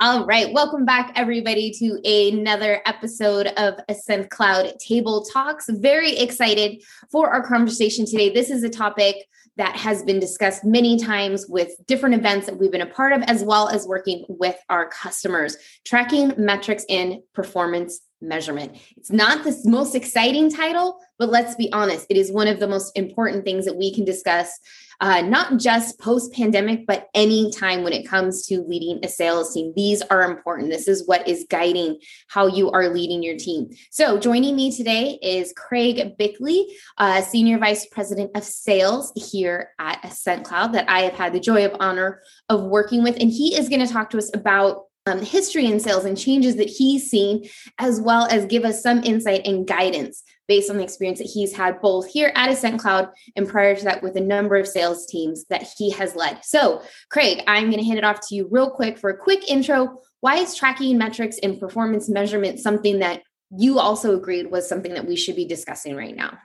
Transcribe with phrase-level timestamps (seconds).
[0.00, 0.52] All right.
[0.52, 5.68] Welcome back, everybody, to another episode of Ascent Cloud Table Talks.
[5.68, 8.32] Very excited for our conversation today.
[8.32, 9.16] This is a topic
[9.56, 13.22] that has been discussed many times with different events that we've been a part of,
[13.22, 18.76] as well as working with our customers, tracking metrics and performance measurement.
[18.96, 22.68] It's not the most exciting title, but let's be honest, it is one of the
[22.68, 24.58] most important things that we can discuss
[25.00, 29.54] uh, not just post pandemic, but any time when it comes to leading a sales
[29.54, 29.72] team.
[29.76, 30.70] These are important.
[30.70, 33.70] This is what is guiding how you are leading your team.
[33.90, 40.04] So, joining me today is Craig Bickley, uh, Senior Vice President of Sales here at
[40.04, 43.16] Ascent Cloud, that I have had the joy of honor of working with.
[43.20, 46.56] And he is going to talk to us about um, history in sales and changes
[46.56, 47.48] that he's seen,
[47.78, 51.54] as well as give us some insight and guidance based on the experience that he's
[51.54, 55.06] had both here at Ascent Cloud and prior to that with a number of sales
[55.06, 56.44] teams that he has led.
[56.44, 59.48] So, Craig, I'm going to hand it off to you real quick for a quick
[59.48, 60.00] intro.
[60.20, 65.06] Why is tracking metrics and performance measurement something that you also agreed was something that
[65.06, 66.38] we should be discussing right now?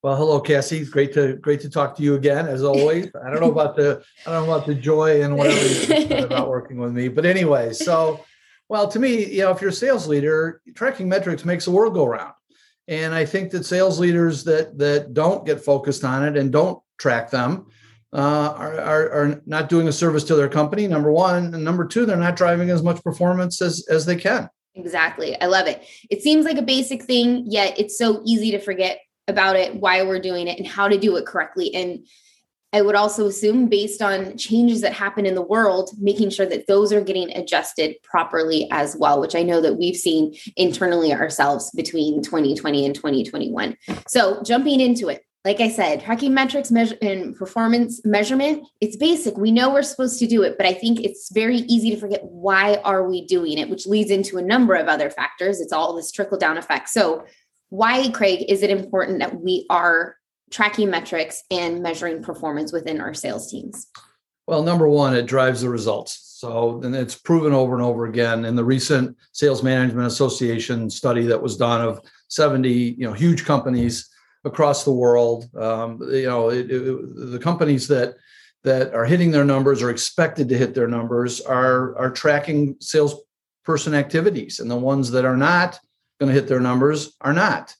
[0.00, 0.84] Well, hello, Cassie.
[0.84, 3.10] Great to great to talk to you again, as always.
[3.20, 6.78] I don't know about the I don't know about the joy and whatever about working
[6.78, 7.72] with me, but anyway.
[7.72, 8.24] So,
[8.68, 11.94] well, to me, you know, if you're a sales leader, tracking metrics makes the world
[11.94, 12.32] go round.
[12.86, 16.80] And I think that sales leaders that that don't get focused on it and don't
[16.98, 17.66] track them
[18.12, 20.86] uh, are, are, are not doing a service to their company.
[20.86, 24.48] Number one, and number two, they're not driving as much performance as as they can.
[24.76, 25.38] Exactly.
[25.40, 25.84] I love it.
[26.08, 30.02] It seems like a basic thing, yet it's so easy to forget about it, why
[30.02, 31.74] we're doing it, and how to do it correctly.
[31.74, 32.06] And
[32.72, 36.66] I would also assume, based on changes that happen in the world, making sure that
[36.66, 41.70] those are getting adjusted properly as well, which I know that we've seen internally ourselves
[41.70, 43.76] between 2020 and 2021.
[44.06, 49.38] So, jumping into it, like I said, tracking metrics measure- and performance measurement, it's basic.
[49.38, 52.22] We know we're supposed to do it, but I think it's very easy to forget
[52.24, 55.60] why are we doing it, which leads into a number of other factors.
[55.60, 56.90] It's all this trickle down effect.
[56.90, 57.24] So,
[57.70, 60.16] why, Craig, is it important that we are
[60.50, 63.86] tracking metrics and measuring performance within our sales teams?
[64.46, 66.36] Well, number one, it drives the results.
[66.38, 71.26] So, and it's proven over and over again in the recent Sales Management Association study
[71.26, 74.08] that was done of 70, you know, huge companies
[74.44, 75.48] across the world.
[75.54, 78.14] Um, you know, it, it, the companies that
[78.64, 83.94] that are hitting their numbers or expected to hit their numbers are are tracking salesperson
[83.94, 85.78] activities, and the ones that are not
[86.18, 87.74] going to hit their numbers are not.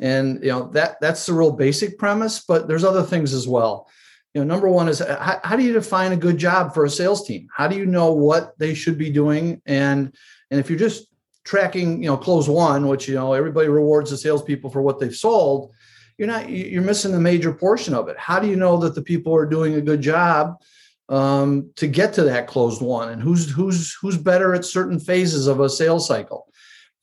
[0.00, 3.88] And you know that that's the real basic premise but there's other things as well.
[4.34, 6.84] You know number one is uh, how, how, do you define a good job for
[6.84, 7.48] a sales team?
[7.54, 9.60] How do you know what they should be doing?
[9.66, 10.14] And
[10.50, 11.06] and if you're just
[11.44, 15.14] tracking you know close one which you know everybody rewards the salespeople for what they've
[15.14, 15.72] sold
[16.18, 18.16] you're not you're missing the major portion of it.
[18.18, 20.62] How do you know that the people are doing a good job
[21.08, 23.08] um, to get to that closed won?
[23.08, 26.46] And who's who's who's better at certain phases of a sales cycle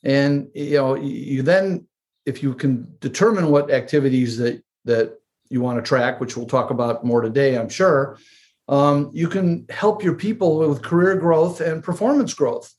[0.03, 1.87] and you know you then
[2.25, 6.69] if you can determine what activities that that you want to track, which we'll talk
[6.69, 8.19] about more today, I'm sure,
[8.67, 12.73] um, you can help your people with career growth and performance growth.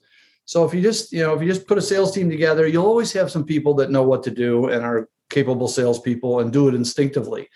[0.45, 2.87] So if you just you know if you just put a sales team together, you'll
[2.87, 6.69] always have some people that know what to do and are capable salespeople and do
[6.69, 7.49] it instinctively.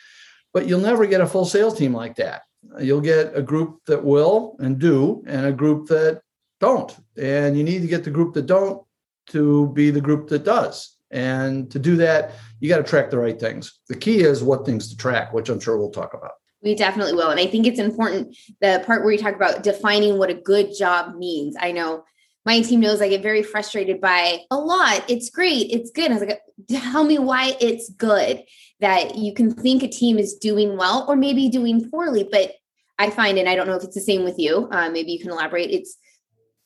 [0.53, 2.42] But you'll never get a full sales team like that.
[2.80, 6.22] You'll get a group that will and do, and a group that
[6.60, 6.94] don't.
[7.16, 8.84] And you need to get the group that don't
[9.28, 10.96] to be the group that does.
[11.10, 13.80] And to do that, you got to track the right things.
[13.88, 16.32] The key is what things to track, which I'm sure we'll talk about.
[16.62, 17.30] We definitely will.
[17.30, 20.74] And I think it's important the part where you talk about defining what a good
[20.76, 21.56] job means.
[21.60, 22.04] I know
[22.46, 25.04] my team knows I get very frustrated by a lot.
[25.08, 25.70] It's great.
[25.70, 26.10] It's good.
[26.10, 28.42] I was like, tell me why it's good
[28.80, 32.28] that you can think a team is doing well or maybe doing poorly.
[32.30, 32.52] But
[32.98, 35.18] I find, and I don't know if it's the same with you, uh, maybe you
[35.18, 35.70] can elaborate.
[35.70, 35.96] It's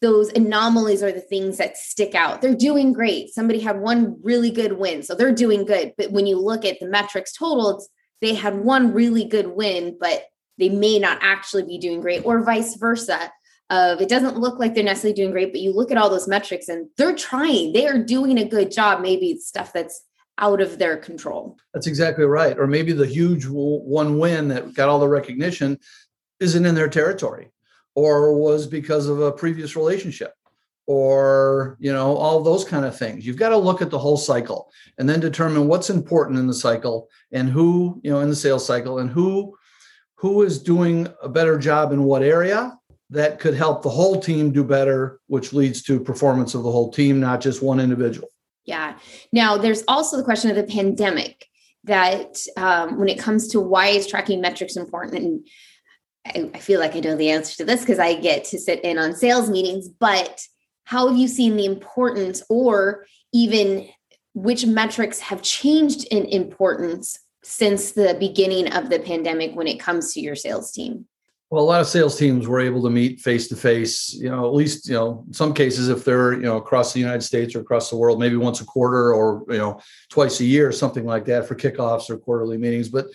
[0.00, 2.40] those anomalies are the things that stick out.
[2.40, 3.30] They're doing great.
[3.30, 5.94] Somebody had one really good win, so they're doing good.
[5.98, 7.84] But when you look at the metrics total,
[8.20, 10.24] they had one really good win, but
[10.58, 13.32] they may not actually be doing great, or vice versa.
[13.70, 16.26] Of it doesn't look like they're necessarily doing great, but you look at all those
[16.26, 19.02] metrics and they're trying, they are doing a good job.
[19.02, 20.04] Maybe it's stuff that's
[20.38, 21.58] out of their control.
[21.74, 22.58] That's exactly right.
[22.58, 25.78] Or maybe the huge one win that got all the recognition
[26.40, 27.50] isn't in their territory
[27.98, 30.32] or was because of a previous relationship
[30.86, 33.26] or you know all those kind of things.
[33.26, 36.54] You've got to look at the whole cycle and then determine what's important in the
[36.54, 39.52] cycle and who you know in the sales cycle and who
[40.14, 42.78] who is doing a better job in what area
[43.10, 46.92] that could help the whole team do better which leads to performance of the whole
[46.92, 48.28] team not just one individual.
[48.64, 48.96] Yeah.
[49.32, 51.46] Now there's also the question of the pandemic
[51.84, 55.48] that um, when it comes to why is tracking metrics important and
[56.26, 58.82] I, I feel like I know the answer to this because I get to sit
[58.84, 60.42] in on sales meetings, but
[60.84, 63.88] how have you seen the importance or even
[64.34, 70.12] which metrics have changed in importance since the beginning of the pandemic when it comes
[70.14, 71.06] to your sales team?
[71.50, 74.46] Well, a lot of sales teams were able to meet face to face, you know,
[74.46, 77.54] at least, you know, in some cases, if they're, you know, across the United States
[77.54, 79.80] or across the world, maybe once a quarter or, you know,
[80.10, 82.90] twice a year, something like that for kickoffs or quarterly meetings.
[82.90, 83.06] But,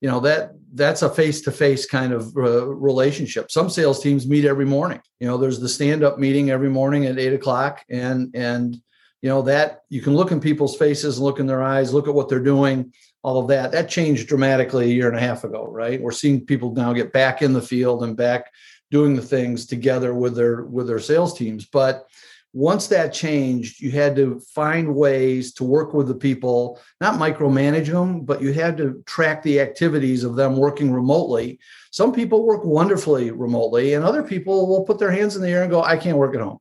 [0.00, 3.50] you know, that that's a face to face kind of uh, relationship.
[3.50, 5.00] Some sales teams meet every morning.
[5.18, 7.84] You know, there's the stand up meeting every morning at eight o'clock.
[7.90, 8.76] And, and,
[9.20, 12.14] you know, that you can look in people's faces, look in their eyes, look at
[12.14, 12.92] what they're doing
[13.22, 13.72] all of that.
[13.72, 16.00] That changed dramatically a year and a half ago, right?
[16.00, 18.50] We're seeing people now get back in the field and back
[18.90, 21.66] doing the things together with their with their sales teams.
[21.66, 22.06] But
[22.52, 27.86] once that changed, you had to find ways to work with the people, not micromanage
[27.86, 31.60] them, but you had to track the activities of them working remotely.
[31.92, 35.62] Some people work wonderfully remotely, and other people will put their hands in the air
[35.62, 36.58] and go, I can't work at home.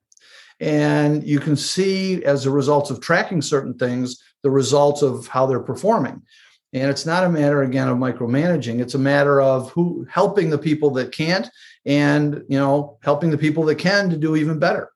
[0.59, 5.45] And you can see as a result of tracking certain things, the results of how
[5.45, 6.21] they're performing.
[6.71, 8.79] And it's not a matter again of micromanaging.
[8.79, 11.49] It's a matter of who helping the people that can't,
[11.85, 14.91] and you know, helping the people that can to do even better.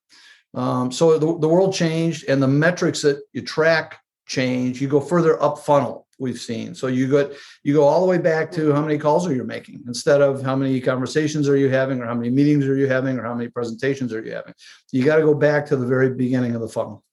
[0.53, 4.81] Um, so the, the world changed, and the metrics that you track change.
[4.81, 6.03] You go further up funnel.
[6.19, 7.31] We've seen so you go
[7.63, 10.43] you go all the way back to how many calls are you making instead of
[10.43, 13.33] how many conversations are you having or how many meetings are you having or how
[13.33, 14.53] many presentations are you having.
[14.91, 17.03] You got to go back to the very beginning of the funnel.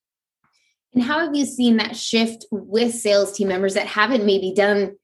[0.93, 4.97] And how have you seen that shift with sales team members that haven't maybe done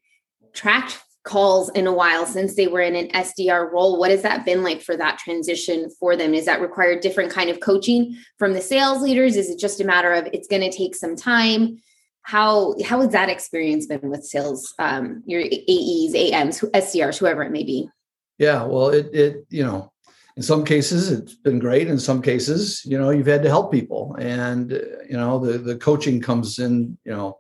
[0.52, 3.98] tracked calls in a while since they were in an SDR role?
[3.98, 6.32] What has that been like for that transition for them?
[6.32, 9.36] Does that require different kind of coaching from the sales leaders?
[9.36, 11.82] Is it just a matter of it's going to take some time?
[12.22, 17.52] How how has that experience been with sales, um, your AEs, AMs, SDRs, whoever it
[17.52, 17.90] may be?
[18.38, 19.92] Yeah, well, it it you know
[20.36, 23.72] in some cases it's been great in some cases you know you've had to help
[23.72, 24.70] people and
[25.08, 27.38] you know the the coaching comes in you know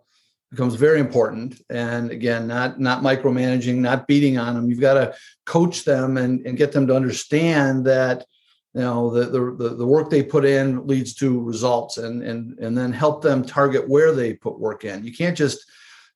[0.50, 1.60] becomes very important.
[1.70, 4.68] And again not not micromanaging not beating on them.
[4.68, 5.14] You've got to
[5.44, 8.24] coach them and, and get them to understand that
[8.74, 9.26] you know the,
[9.56, 13.44] the the work they put in leads to results and and and then help them
[13.44, 15.04] target where they put work in.
[15.04, 15.64] You can't just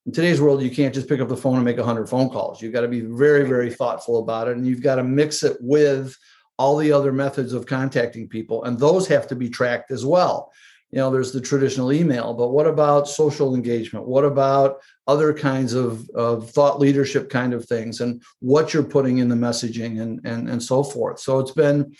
[0.05, 2.61] in today's world you can't just pick up the phone and make 100 phone calls.
[2.61, 5.57] You've got to be very very thoughtful about it and you've got to mix it
[5.59, 6.15] with
[6.57, 10.51] all the other methods of contacting people and those have to be tracked as well
[10.91, 14.07] you know there's the traditional email but what about social engagement?
[14.07, 19.17] What about other kinds of, of thought leadership kind of things and what you're putting
[19.17, 21.19] in the messaging and, and and so forth?
[21.19, 21.95] So it's been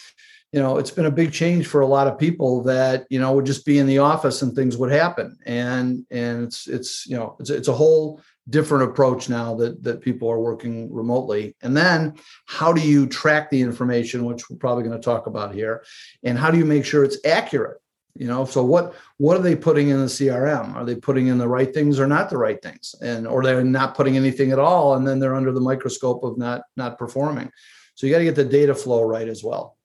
[0.52, 3.34] you know it's been a big change for a lot of people that you know
[3.34, 5.38] would just be in the office and things would happen.
[5.46, 10.02] And and it's it's you know it's, it's a whole different approach now that that
[10.02, 11.56] people are working remotely.
[11.62, 12.16] And then
[12.48, 15.84] how do you track the information which we're probably going to talk about here
[16.24, 17.82] and how do you make sure it's accurate
[18.16, 18.46] you know?
[18.46, 21.74] So what what are they putting in the crm are they putting in the right
[21.74, 22.96] things or not the right things?
[23.02, 26.38] And or they're not putting anything at all and then they're under the microscope of
[26.38, 27.52] not not performing.
[27.96, 29.78] So you got to get the data flow right as well.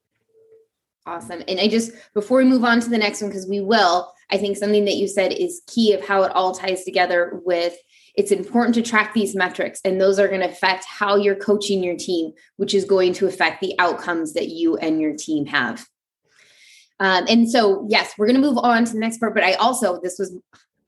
[1.06, 1.42] Awesome.
[1.46, 4.36] And i just before we move on to the next one because we will i
[4.36, 7.76] think something that you said is key of how it all ties together with
[8.16, 11.84] it's important to track these metrics, and those are going to affect how you're coaching
[11.84, 15.86] your team, which is going to affect the outcomes that you and your team have.
[17.00, 19.34] Um, and so, yes, we're going to move on to the next part.
[19.34, 20.36] But I also, this was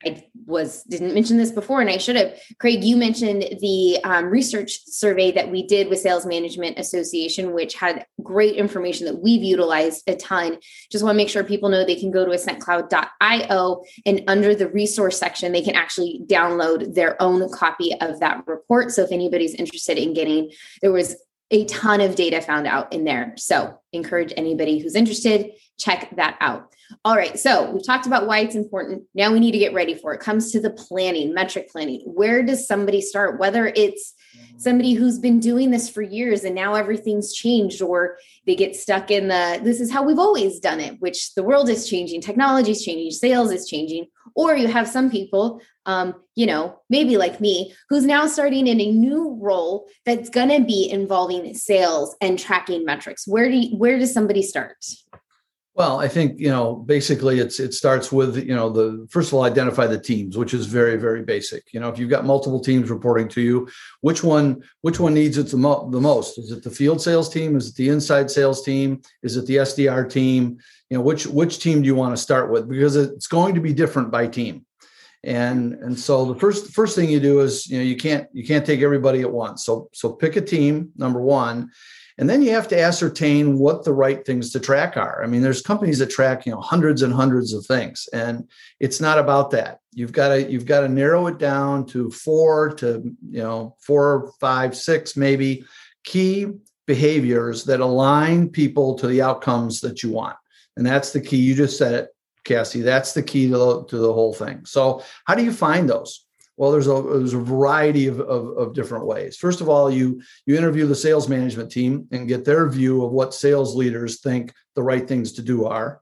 [0.04, 2.38] I was didn't mention this before, and I should have.
[2.60, 7.74] Craig, you mentioned the um, research survey that we did with Sales Management Association, which
[7.74, 10.58] had great information that we've utilized a ton.
[10.92, 14.68] Just want to make sure people know they can go to ascentcloud.io and under the
[14.68, 18.92] resource section, they can actually download their own copy of that report.
[18.92, 21.16] So if anybody's interested in getting, there was
[21.50, 23.34] a ton of data found out in there.
[23.36, 26.74] So encourage anybody who's interested, check that out.
[27.04, 27.38] All right.
[27.38, 29.04] So we've talked about why it's important.
[29.14, 30.16] Now we need to get ready for it.
[30.16, 32.02] it comes to the planning, metric planning.
[32.04, 33.38] Where does somebody start?
[33.38, 34.14] Whether it's
[34.56, 39.10] somebody who's been doing this for years and now everything's changed, or they get stuck
[39.10, 42.72] in the this is how we've always done it, which the world is changing, technology
[42.72, 44.06] is changing, sales is changing.
[44.34, 48.78] Or you have some people, um, you know, maybe like me, who's now starting in
[48.78, 53.26] a new role that's going to be involving sales and tracking metrics.
[53.26, 54.76] Where do you, where does somebody start?
[55.74, 59.34] Well, I think you know basically it's it starts with you know the first of
[59.34, 61.72] all identify the teams, which is very very basic.
[61.72, 63.68] You know, if you've got multiple teams reporting to you,
[64.00, 66.36] which one which one needs it the, mo- the most?
[66.36, 67.56] Is it the field sales team?
[67.56, 69.00] Is it the inside sales team?
[69.22, 70.58] Is it the SDR team?
[70.90, 72.68] You know, which which team do you want to start with?
[72.68, 74.66] Because it's going to be different by team.
[75.28, 78.44] And and so the first first thing you do is you know you can't you
[78.46, 79.64] can't take everybody at once.
[79.64, 81.70] So so pick a team number one
[82.18, 85.22] And then you have to ascertain what the right things to track are.
[85.22, 88.48] I mean, there's companies that track, you know, hundreds and hundreds of things, and
[88.80, 89.78] it's not about that.
[89.94, 94.32] You've got to you've got to narrow it down to four to you know four,
[94.40, 95.64] five, six, maybe
[96.02, 96.46] key
[96.88, 100.36] behaviors that align people to the outcomes that you want.
[100.76, 101.36] And that's the key.
[101.36, 102.08] You just said it,
[102.44, 102.82] Cassie.
[102.82, 104.64] That's the key to the, to the whole thing.
[104.64, 106.24] So, how do you find those?
[106.58, 109.36] Well, there's a there's a variety of, of, of, different ways.
[109.36, 113.12] First of all, you you interview the sales management team and get their view of
[113.12, 116.00] what sales leaders think the right things to do are.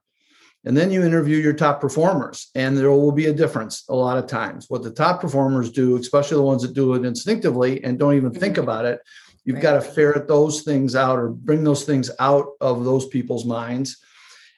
[0.65, 4.19] And then you interview your top performers, and there will be a difference a lot
[4.19, 4.67] of times.
[4.69, 8.33] What the top performers do, especially the ones that do it instinctively and don't even
[8.33, 8.65] think mm-hmm.
[8.65, 9.01] about it,
[9.45, 9.63] you've right.
[9.63, 13.99] got to ferret those things out or bring those things out of those people's minds,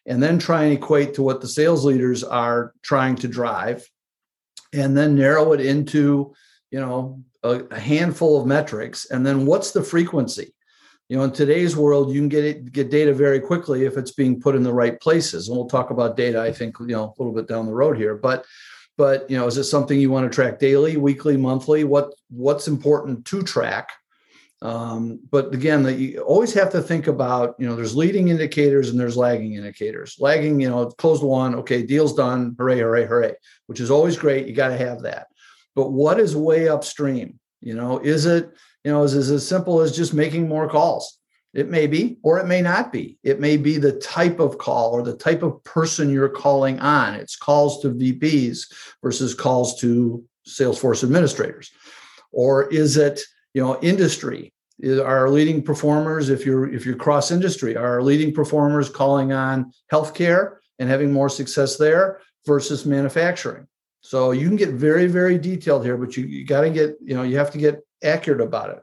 [0.08, 3.88] and then try and equate to what the sales leaders are trying to drive
[4.72, 6.34] and then narrow it into
[6.70, 10.52] you know a, a, handful of metrics and then what's the frequency?
[11.08, 14.12] You know in today's world you can get it get data very quickly if it's
[14.12, 17.04] being put in the right places and we'll talk about data i think you know
[17.04, 18.44] a little bit down the road here but
[18.98, 21.84] but you know is it something you want to track daily weekly monthly?
[21.84, 23.92] What what's important to track
[24.60, 28.90] um, but again, that you always have to think about, you know, there's leading indicators
[28.90, 30.16] and there's lagging indicators.
[30.18, 33.34] Lagging, you know, closed won, okay, deal's done, hooray, hooray, hooray,
[33.66, 34.48] which is always great.
[34.48, 35.28] You got to have that.
[35.76, 37.38] But what is way upstream?
[37.60, 38.50] You know, is it,
[38.84, 41.18] you know, is, is as simple as just making more calls?
[41.54, 43.16] It may be, or it may not be.
[43.22, 47.14] It may be the type of call or the type of person you're calling on.
[47.14, 48.72] It's calls to VPs
[49.02, 51.70] versus calls to Salesforce administrators.
[52.32, 53.20] Or is it,
[53.54, 54.52] you know industry.
[54.84, 60.58] Our leading performers if you're if you're cross industry are leading performers calling on healthcare
[60.78, 63.66] and having more success there versus manufacturing?
[64.00, 67.14] So you can get very very detailed here but you, you got to get you
[67.14, 68.82] know you have to get accurate about it.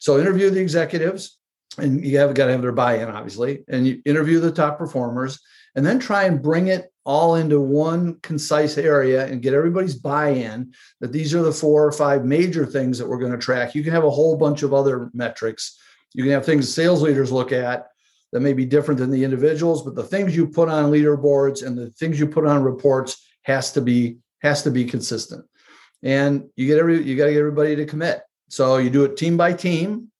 [0.00, 1.38] So interview the executives
[1.78, 5.38] and you have got to have their buy-in obviously and you interview the top performers
[5.76, 10.74] and then try and bring it all into one concise area and get everybody's buy-in
[11.00, 13.76] that these are the four or five major things that we're going to track.
[13.76, 15.78] You can have a whole bunch of other metrics.
[16.14, 17.86] You can have things sales leaders look at
[18.32, 21.78] that may be different than the individuals but the things you put on leaderboards and
[21.78, 25.44] the things you put on reports has to be has to be consistent.
[26.02, 28.22] And you get every you got to get everybody to commit.
[28.48, 30.10] So you do it team by team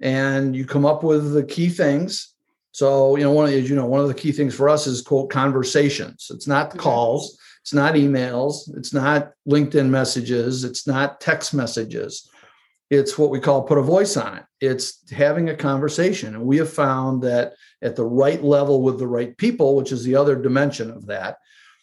[0.00, 2.34] and you come up with the key things
[2.76, 5.00] so, you know, one of you know, one of the key things for us is
[5.00, 6.30] quote conversations.
[6.30, 6.78] It's not mm-hmm.
[6.78, 12.28] calls, it's not emails, it's not LinkedIn messages, it's not text messages.
[12.90, 14.44] It's what we call put a voice on it.
[14.60, 16.34] It's having a conversation.
[16.34, 20.04] And we have found that at the right level with the right people, which is
[20.04, 21.38] the other dimension of that,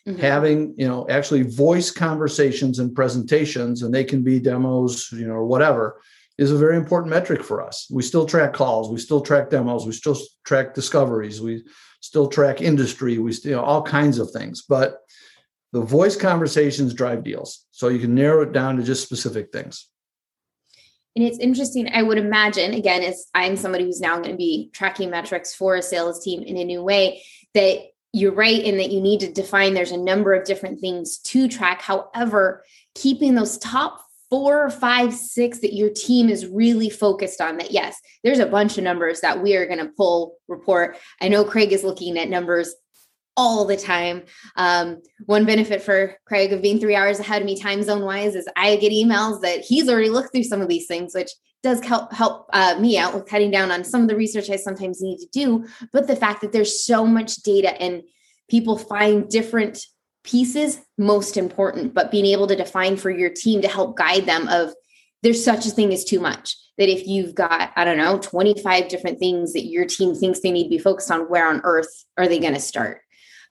[0.08, 0.22] mm-hmm.
[0.22, 5.34] having, you know, actually voice conversations and presentations, and they can be demos, you know,
[5.34, 6.00] or whatever
[6.38, 7.88] is a very important metric for us.
[7.92, 11.64] We still track calls, we still track demos, we still track discoveries, we
[12.02, 14.64] still track industry, we still you know, all kinds of things.
[14.68, 14.98] But
[15.72, 17.66] the voice conversations drive deals.
[17.72, 19.88] So you can narrow it down to just specific things.
[21.16, 21.90] And it's interesting.
[21.94, 25.76] I would imagine, again, as I'm somebody who's now going to be tracking metrics for
[25.76, 27.24] a sales team in a new way,
[27.54, 27.80] that
[28.14, 31.48] you're right in that you need to define there's a number of different things to
[31.48, 31.82] track.
[31.82, 32.64] However,
[32.96, 34.03] keeping those top
[34.34, 38.80] four, five, six that your team is really focused on that yes, there's a bunch
[38.80, 40.98] of numbers that we are going to pull report.
[41.22, 42.74] I know Craig is looking at numbers
[43.38, 44.24] all the time.
[44.56, 48.34] Um, one benefit for Craig of being three hours ahead of me time zone wise
[48.34, 51.30] is I get emails that he's already looked through some of these things, which
[51.62, 54.56] does help help uh, me out with cutting down on some of the research I
[54.56, 55.68] sometimes need to do.
[55.92, 58.02] But the fact that there's so much data and
[58.50, 59.86] people find different
[60.24, 64.48] pieces most important but being able to define for your team to help guide them
[64.48, 64.74] of
[65.22, 68.88] there's such a thing as too much that if you've got i don't know 25
[68.88, 72.06] different things that your team thinks they need to be focused on where on earth
[72.18, 73.02] are they going to start?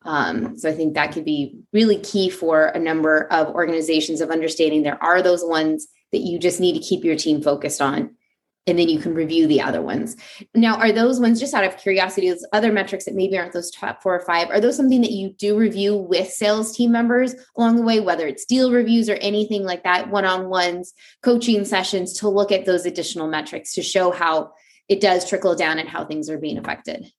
[0.05, 4.31] Um, so i think that could be really key for a number of organizations of
[4.31, 8.17] understanding there are those ones that you just need to keep your team focused on
[8.67, 10.17] and then you can review the other ones.
[10.55, 13.71] Now, are those ones just out of curiosity, those other metrics that maybe aren't those
[13.71, 17.35] top four or five, are those something that you do review with sales team members
[17.57, 20.93] along the way, whether it's deal reviews or anything like that, one on ones,
[21.23, 24.53] coaching sessions to look at those additional metrics to show how
[24.89, 27.11] it does trickle down and how things are being affected?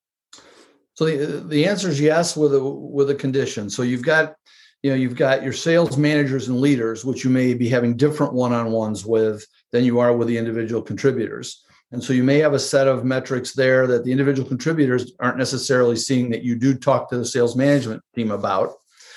[0.96, 3.70] So the, the answer is yes with a with a condition.
[3.70, 4.36] So you've got
[4.84, 8.34] you know you've got your sales managers and leaders which you may be having different
[8.34, 12.60] one-on-ones with than you are with the individual contributors and so you may have a
[12.60, 17.10] set of metrics there that the individual contributors aren't necessarily seeing that you do talk
[17.10, 18.74] to the sales management team about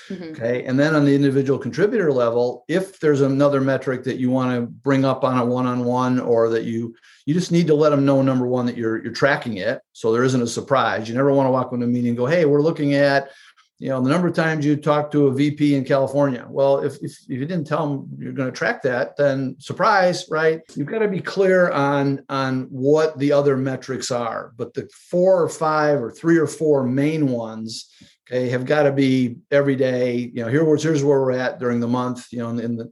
[0.09, 0.23] Mm-hmm.
[0.31, 0.63] Okay.
[0.63, 4.61] And then on the individual contributor level, if there's another metric that you want to
[4.61, 6.95] bring up on a one-on-one or that you
[7.25, 9.81] you just need to let them know number one that you're you're tracking it.
[9.91, 11.09] So there isn't a surprise.
[11.09, 13.29] You never want to walk into a meeting and go, hey, we're looking at
[13.79, 16.45] you know the number of times you talk to a vp in california.
[16.49, 20.25] Well if, if, if you didn't tell them you're going to track that then surprise
[20.29, 20.61] right?
[20.75, 24.53] You've got to be clear on on what the other metrics are.
[24.57, 27.89] But the four or five or three or four main ones
[28.27, 31.79] okay have got to be every day you know here's here's where we're at during
[31.79, 32.83] the month you know in, in the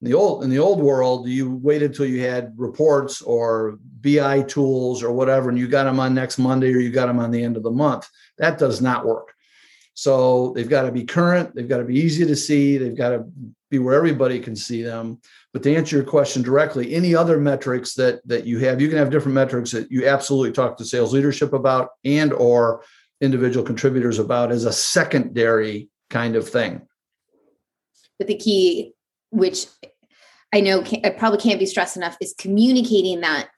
[0.00, 4.42] in the old in the old world you waited till you had reports or bi
[4.42, 7.30] tools or whatever and you got them on next monday or you got them on
[7.30, 8.08] the end of the month.
[8.38, 9.34] That does not work
[9.98, 13.08] so they've got to be current, they've got to be easy to see, they've got
[13.08, 13.24] to
[13.68, 15.20] be where everybody can see them.
[15.52, 18.96] But to answer your question directly, any other metrics that that you have, you can
[18.96, 22.84] have different metrics that you absolutely talk to sales leadership about and or
[23.20, 26.86] individual contributors about as a secondary kind of thing.
[28.20, 28.92] But the key,
[29.30, 29.66] which
[30.54, 33.48] I know can, I probably can't be stressed enough, is communicating that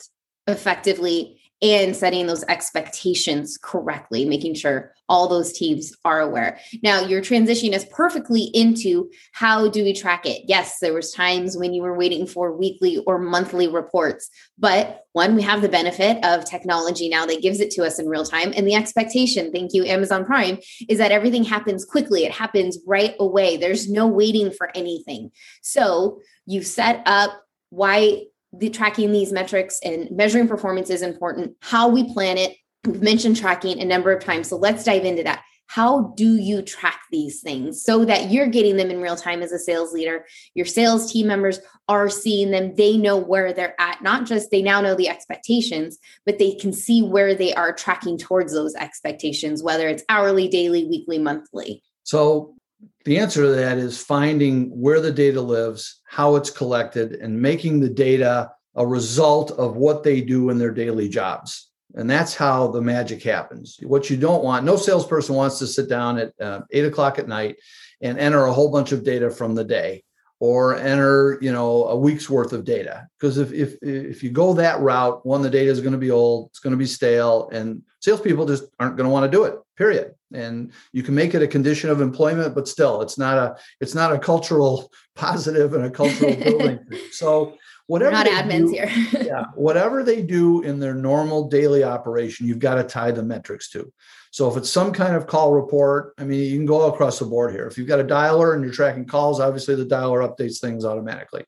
[0.47, 6.59] effectively and setting those expectations correctly, making sure all those teams are aware.
[6.83, 10.43] Now, you're transitioning us perfectly into how do we track it?
[10.47, 15.35] Yes, there was times when you were waiting for weekly or monthly reports, but one,
[15.35, 18.53] we have the benefit of technology now that gives it to us in real time,
[18.57, 22.25] and the expectation, thank you Amazon Prime, is that everything happens quickly.
[22.25, 23.57] It happens right away.
[23.57, 25.33] There's no waiting for anything.
[25.63, 31.57] So, you set up why the tracking these metrics and measuring performance is important.
[31.61, 34.49] How we plan it, we've mentioned tracking a number of times.
[34.49, 35.43] So let's dive into that.
[35.67, 39.53] How do you track these things so that you're getting them in real time as
[39.53, 40.27] a sales leader?
[40.55, 42.75] Your sales team members are seeing them.
[42.75, 44.03] They know where they're at.
[44.03, 48.19] Not just they now know the expectations, but they can see where they are tracking
[48.19, 51.85] towards those expectations, whether it's hourly, daily, weekly, monthly.
[52.03, 52.57] So
[53.05, 57.81] the answer to that is finding where the data lives, how it's collected, and making
[57.81, 61.71] the data a result of what they do in their daily jobs.
[61.95, 63.79] And that's how the magic happens.
[63.83, 67.27] What you don't want, no salesperson wants to sit down at uh, eight o'clock at
[67.27, 67.57] night
[68.01, 70.05] and enter a whole bunch of data from the day
[70.41, 74.55] or enter you know a week's worth of data because if if if you go
[74.55, 77.51] that route one the data is going to be old it's going to be stale
[77.53, 81.35] and salespeople just aren't going to want to do it period and you can make
[81.35, 85.75] it a condition of employment but still it's not a it's not a cultural positive
[85.75, 86.79] and a cultural building
[87.11, 88.91] so whatever We're not admins do, here
[89.27, 93.71] yeah whatever they do in their normal daily operation you've got to tie the metrics
[93.71, 93.93] to
[94.33, 97.25] so if it's some kind of call report, I mean, you can go across the
[97.25, 97.67] board here.
[97.67, 101.45] If you've got a dialer and you're tracking calls, obviously the dialer updates things automatically.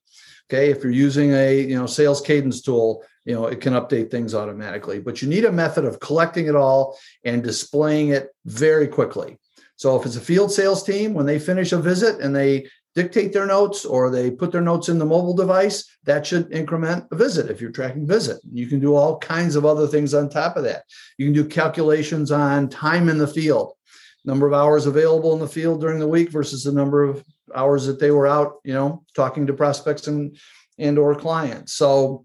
[0.53, 0.71] Okay.
[0.71, 4.35] If you're using a you know sales cadence tool, you know it can update things
[4.35, 4.99] automatically.
[5.01, 9.39] But you need a method of collecting it all and displaying it very quickly.
[9.77, 13.33] So if it's a field sales team, when they finish a visit and they dictate
[13.33, 17.17] their notes or they put their notes in the mobile device, that should increment a
[17.17, 18.39] visit if you're tracking visit.
[18.53, 20.85] You can do all kinds of other things on top of that.
[21.19, 23.73] You can do calculations on time in the field,
[24.25, 27.87] number of hours available in the field during the week versus the number of hours
[27.87, 30.37] that they were out, you know, talking to prospects and
[30.79, 31.75] and or clients.
[31.75, 32.25] So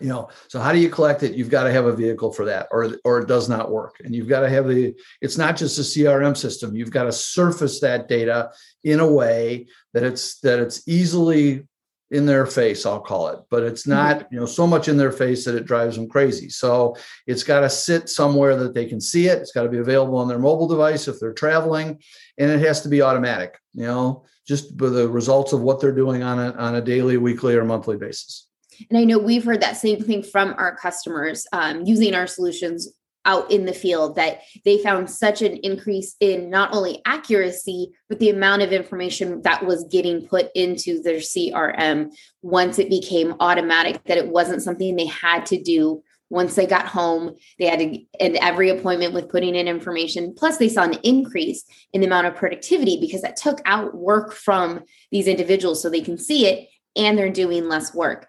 [0.00, 1.34] you know so how do you collect it?
[1.34, 3.96] You've got to have a vehicle for that or or it does not work.
[4.04, 6.76] And you've got to have the it's not just a crm system.
[6.76, 8.50] You've got to surface that data
[8.84, 11.66] in a way that it's that it's easily
[12.12, 13.40] in their face i'll call it.
[13.50, 13.90] But it's mm-hmm.
[13.90, 16.48] not you know so much in their face that it drives them crazy.
[16.48, 16.96] So
[17.26, 19.38] it's got to sit somewhere that they can see it.
[19.38, 21.98] It's got to be available on their mobile device if they're traveling
[22.38, 26.22] and it has to be automatic you know just the results of what they're doing
[26.22, 28.48] on a, on a daily weekly or monthly basis
[28.88, 32.88] and I know we've heard that same thing from our customers um, using our solutions
[33.26, 38.18] out in the field that they found such an increase in not only accuracy, but
[38.20, 44.02] the amount of information that was getting put into their CRM once it became automatic,
[44.04, 47.34] that it wasn't something they had to do once they got home.
[47.58, 50.34] They had to and every appointment with putting in information.
[50.36, 54.32] Plus they saw an increase in the amount of productivity because that took out work
[54.32, 58.26] from these individuals so they can see it and they're doing less work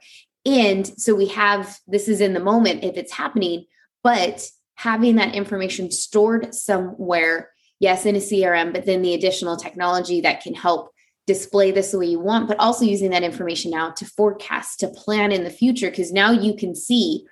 [0.48, 3.66] and so we have this is in the moment if it's happening,
[4.02, 10.22] but having that information stored somewhere, yes, in a CRM, but then the additional technology
[10.22, 10.92] that can help
[11.26, 14.88] display this the way you want, but also using that information now to forecast, to
[14.88, 17.26] plan in the future, because now you can see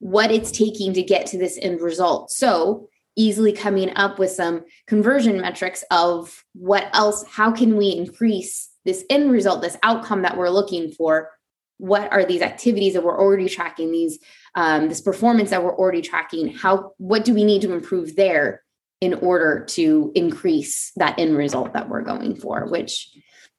[0.00, 2.32] what it's taking to get to this end result.
[2.32, 8.68] So easily coming up with some conversion metrics of what else, how can we increase
[8.84, 11.30] this end result, this outcome that we're looking for
[11.78, 14.18] what are these activities that we're already tracking these
[14.54, 18.62] um, this performance that we're already tracking how what do we need to improve there
[19.00, 23.08] in order to increase that end result that we're going for, which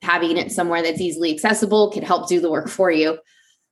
[0.02, 3.18] having it somewhere that's easily accessible could help do the work for you.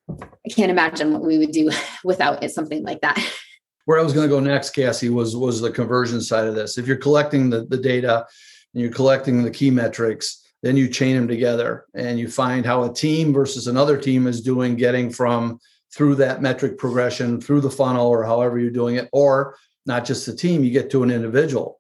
[0.10, 1.70] I can't imagine what we would do
[2.04, 3.18] without it, something like that.
[3.86, 6.78] Where I was going to go next, Cassie, was was the conversion side of this.
[6.78, 8.26] If you're collecting the, the data
[8.74, 12.84] and you're collecting the key metrics, then you chain them together and you find how
[12.84, 15.60] a team versus another team is doing getting from
[15.94, 20.26] through that metric progression through the funnel or however you're doing it or not just
[20.26, 21.80] the team you get to an individual.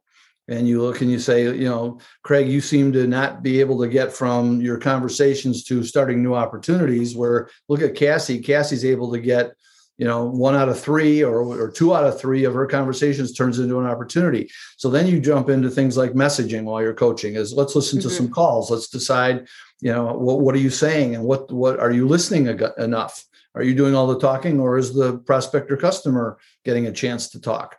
[0.49, 3.81] And you look and you say you know craig you seem to not be able
[3.81, 7.17] to get from your conversations to starting new opportunities.
[7.17, 8.39] Where look at cassie.
[8.39, 9.51] Cassie's able to get
[9.97, 13.33] you know one out of three or, or two out of three of her conversations
[13.33, 14.49] turns into an opportunity.
[14.77, 18.07] So then you jump into things like messaging while you're coaching is let's listen to
[18.07, 18.17] mm-hmm.
[18.17, 18.69] some calls.
[18.69, 19.47] Let's decide
[19.81, 23.23] you know what, what are you saying and what what are you listening enough?
[23.55, 27.29] Are you doing all the talking or is the prospect or customer getting a chance
[27.29, 27.75] to talk?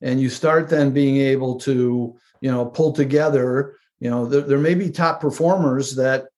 [0.00, 4.58] And you start then being able to you know pull together you know there, there
[4.58, 6.28] may be top performers that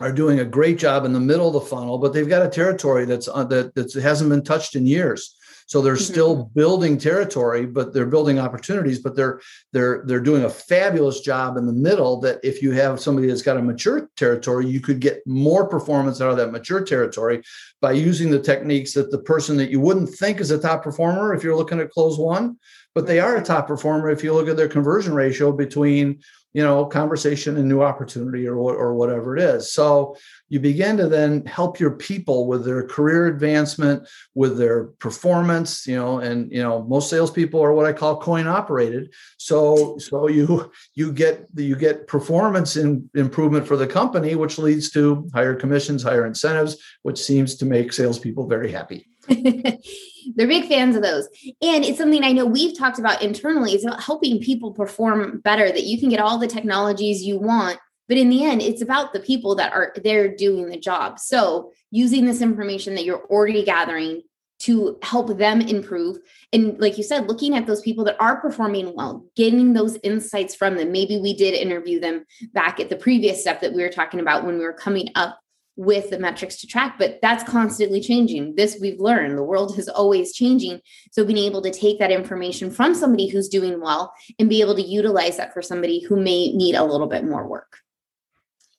[0.00, 2.48] are doing a great job in the middle of the funnel, but they've got a
[2.48, 5.34] territory that's uh, that that hasn't been touched in years.
[5.66, 6.12] So they're mm-hmm.
[6.12, 9.00] still building territory, but they're building opportunities.
[9.00, 9.40] But they're
[9.72, 12.20] they're they're doing a fabulous job in the middle.
[12.20, 16.20] That if you have somebody that's got a mature territory, you could get more performance
[16.20, 17.42] out of that mature territory
[17.82, 21.34] by using the techniques that the person that you wouldn't think is a top performer
[21.34, 22.56] if you're looking at close one,
[22.94, 26.18] but they are a top performer if you look at their conversion ratio between
[26.54, 29.72] you know conversation and new opportunity or or whatever it is.
[29.72, 30.16] So
[30.48, 35.96] you begin to then help your people with their career advancement with their performance you
[35.96, 39.12] know and you know most salespeople are what i call coin operated.
[39.36, 44.90] So so you you get you get performance in, improvement for the company which leads
[44.90, 49.06] to higher commissions higher incentives which seems to make salespeople very happy
[50.34, 51.28] They're big fans of those.
[51.62, 53.72] And it's something I know we've talked about internally.
[53.72, 57.78] It's about helping people perform better, that you can get all the technologies you want.
[58.08, 61.18] But in the end, it's about the people that are there doing the job.
[61.18, 64.22] So using this information that you're already gathering
[64.60, 66.18] to help them improve.
[66.52, 70.54] And like you said, looking at those people that are performing well, getting those insights
[70.54, 70.90] from them.
[70.90, 74.44] Maybe we did interview them back at the previous step that we were talking about
[74.44, 75.38] when we were coming up
[75.78, 78.56] with the metrics to track but that's constantly changing.
[78.56, 80.80] This we've learned the world is always changing.
[81.12, 84.74] So being able to take that information from somebody who's doing well and be able
[84.74, 87.78] to utilize that for somebody who may need a little bit more work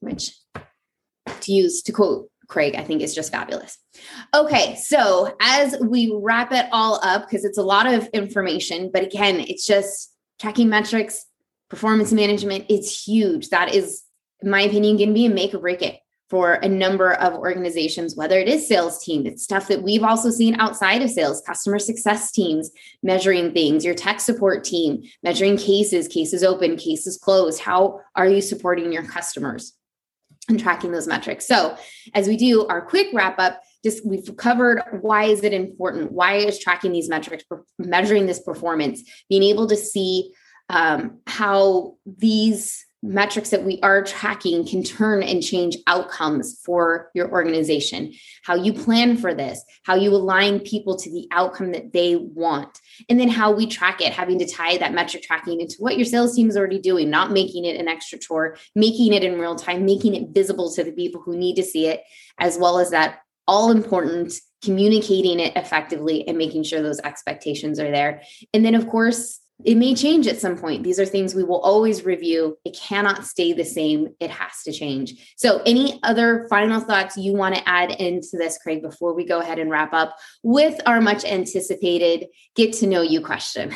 [0.02, 0.36] which
[1.42, 3.78] to use to quote craig i think is just fabulous.
[4.34, 9.04] Okay so as we wrap it all up because it's a lot of information but
[9.04, 11.26] again it's just tracking metrics
[11.70, 13.50] performance management it's huge.
[13.50, 14.04] That is
[14.42, 17.34] in my opinion going to be a make or break it for a number of
[17.34, 21.42] organizations, whether it is sales team, it's stuff that we've also seen outside of sales,
[21.42, 22.70] customer success teams
[23.02, 27.60] measuring things, your tech support team measuring cases, cases open, cases closed.
[27.60, 29.74] How are you supporting your customers
[30.48, 31.48] and tracking those metrics?
[31.48, 31.76] So,
[32.14, 36.12] as we do our quick wrap up, just we've covered why is it important?
[36.12, 37.44] Why is tracking these metrics,
[37.80, 40.32] measuring this performance, being able to see
[40.70, 47.32] um, how these metrics that we are tracking can turn and change outcomes for your
[47.32, 48.14] organization.
[48.44, 52.80] How you plan for this, how you align people to the outcome that they want,
[53.08, 56.06] and then how we track it, having to tie that metric tracking into what your
[56.06, 59.56] sales team is already doing, not making it an extra chore, making it in real
[59.56, 62.02] time, making it visible to the people who need to see it,
[62.38, 64.34] as well as that all important
[64.64, 68.22] communicating it effectively and making sure those expectations are there.
[68.54, 70.84] And then, of course, it may change at some point.
[70.84, 72.58] These are things we will always review.
[72.64, 74.10] It cannot stay the same.
[74.20, 75.34] It has to change.
[75.36, 79.40] So, any other final thoughts you want to add into this, Craig, before we go
[79.40, 83.76] ahead and wrap up with our much anticipated get to know you question?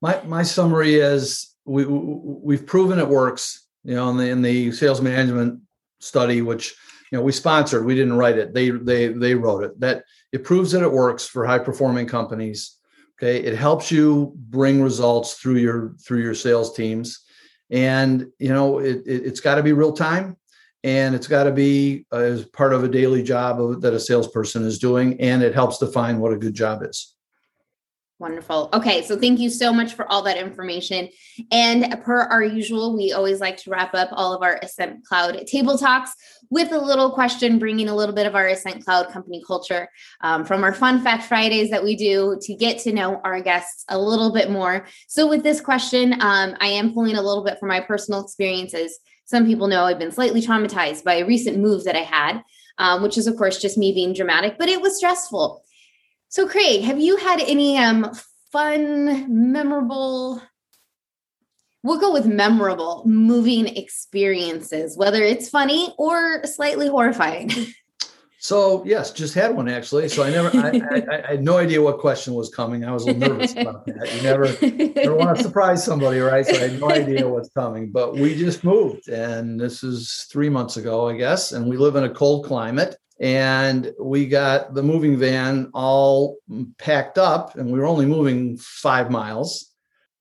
[0.00, 4.70] My, my summary is we, we've proven it works, you know, in the, in the
[4.70, 5.62] sales management
[5.98, 6.76] study, which,
[7.10, 8.54] you know, we sponsored, we didn't write it.
[8.54, 12.78] They, they, they wrote it that it proves that it works for high performing companies
[13.18, 17.24] okay it helps you bring results through your through your sales teams
[17.70, 20.36] and you know it, it, has got to be real time
[20.82, 24.00] and it's got to be uh, as part of a daily job of, that a
[24.00, 27.14] salesperson is doing and it helps define what a good job is
[28.20, 28.68] Wonderful.
[28.72, 31.08] Okay, so thank you so much for all that information.
[31.50, 35.44] And per our usual, we always like to wrap up all of our Ascent Cloud
[35.48, 36.14] table talks
[36.54, 39.88] with a little question, bringing a little bit of our Ascent Cloud company culture
[40.20, 43.84] um, from our Fun Fact Fridays that we do to get to know our guests
[43.88, 44.86] a little bit more.
[45.08, 49.00] So, with this question, um, I am pulling a little bit from my personal experiences.
[49.24, 52.40] Some people know I've been slightly traumatized by a recent move that I had,
[52.78, 55.64] um, which is, of course, just me being dramatic, but it was stressful.
[56.28, 58.12] So, Craig, have you had any um,
[58.52, 60.40] fun, memorable
[61.84, 67.50] we'll go with memorable moving experiences, whether it's funny or slightly horrifying.
[68.44, 70.06] So yes, just had one actually.
[70.10, 72.84] So I never, I, I, I, had no idea what question was coming.
[72.84, 74.14] I was a little nervous about that.
[74.14, 74.44] You never,
[75.02, 76.44] never want to surprise somebody, right?
[76.44, 77.90] So I had no idea what's coming.
[77.90, 81.52] But we just moved, and this is three months ago, I guess.
[81.52, 86.36] And we live in a cold climate, and we got the moving van all
[86.76, 89.73] packed up, and we were only moving five miles.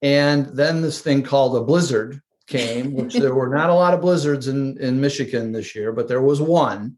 [0.03, 4.01] And then this thing called a blizzard came, which there were not a lot of
[4.01, 6.97] blizzards in in Michigan this year, but there was one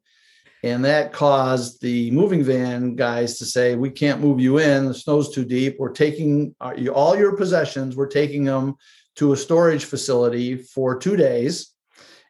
[0.65, 4.87] and that caused the moving van guys to say, We can't move you in.
[4.87, 5.75] The snow's too deep.
[5.77, 8.73] We're taking uh, all your possessions, we're taking them
[9.17, 11.71] to a storage facility for two days.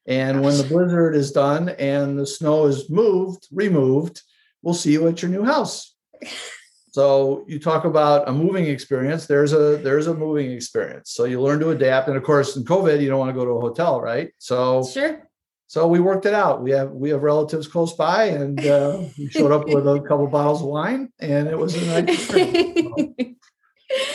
[0.05, 4.21] And when the blizzard is done and the snow is moved, removed,
[4.61, 5.95] we'll see you at your new house.
[6.95, 9.27] So you talk about a moving experience.
[9.27, 11.11] There's a there's a moving experience.
[11.11, 12.07] So you learn to adapt.
[12.07, 14.31] And of course, in COVID, you don't want to go to a hotel, right?
[14.37, 15.25] So sure
[15.67, 16.61] so we worked it out.
[16.61, 20.27] We have we have relatives close by, and uh, we showed up with a couple
[20.27, 22.37] bottles of wine, and it was a nice so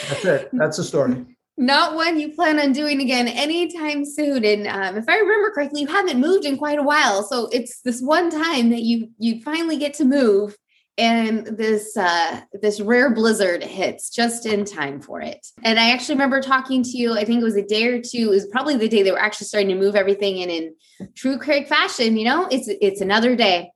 [0.08, 0.48] that's it.
[0.52, 1.26] That's the story.
[1.56, 4.44] Not one you plan on doing again anytime soon.
[4.44, 7.82] And um, if I remember correctly, you haven't moved in quite a while, so it's
[7.82, 10.56] this one time that you you finally get to move
[11.00, 15.46] and this uh, this rare blizzard hits just in time for it.
[15.64, 17.14] And I actually remember talking to you.
[17.14, 18.28] I think it was a day or two.
[18.28, 20.42] It was probably the day they were actually starting to move everything.
[20.42, 20.74] And in
[21.14, 23.70] true Craig fashion, you know, it's it's another day.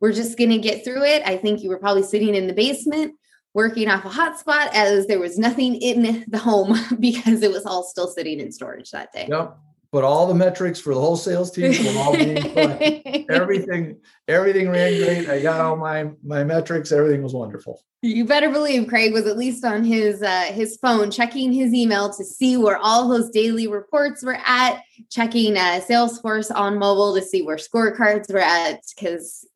[0.00, 1.22] We're just gonna get through it.
[1.26, 3.14] I think you were probably sitting in the basement
[3.54, 7.82] working off a hotspot as there was nothing in the home because it was all
[7.82, 9.26] still sitting in storage that day.
[9.28, 9.58] Yep
[9.90, 12.38] but all the metrics for the whole sales team were all being
[13.30, 13.96] everything,
[14.26, 15.28] everything ran great.
[15.28, 16.92] I got all my my metrics.
[16.92, 17.82] Everything was wonderful.
[18.02, 22.12] You better believe Craig was at least on his uh, his phone checking his email
[22.12, 27.22] to see where all those daily reports were at, checking uh, Salesforce on mobile to
[27.22, 29.46] see where scorecards were at because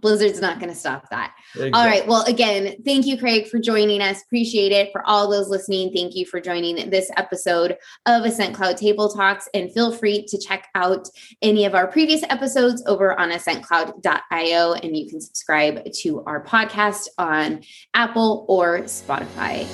[0.00, 1.34] Blizzard's not going to stop that.
[1.54, 1.72] Exactly.
[1.72, 2.06] All right.
[2.06, 4.22] Well, again, thank you, Craig, for joining us.
[4.22, 4.90] Appreciate it.
[4.92, 9.48] For all those listening, thank you for joining this episode of Ascent Cloud Table Talks.
[9.54, 11.08] And feel free to check out
[11.42, 14.72] any of our previous episodes over on ascentcloud.io.
[14.74, 17.62] And you can subscribe to our podcast on
[17.94, 19.66] Apple or Spotify.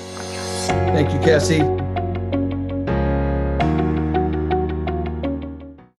[0.67, 2.04] Thank you, Cassie.